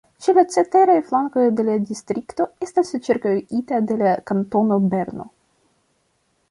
[0.25, 5.33] Ĉe la ceteraj flankoj la distrikto estas ĉirkaŭita de la Kantono Berno.